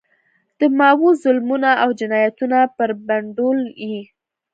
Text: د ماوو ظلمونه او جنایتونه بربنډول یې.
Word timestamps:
د 0.59 0.61
ماوو 0.77 1.09
ظلمونه 1.23 1.69
او 1.83 1.89
جنایتونه 1.99 2.57
بربنډول 2.77 3.59
یې. 3.83 3.99